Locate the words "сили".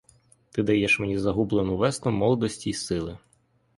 2.73-3.17